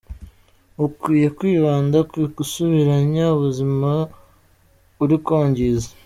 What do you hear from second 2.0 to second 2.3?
ku